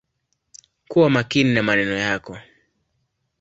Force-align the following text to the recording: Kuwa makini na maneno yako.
Kuwa 0.87 1.09
makini 1.09 1.53
na 1.53 1.63
maneno 1.63 1.91
yako. 1.95 2.37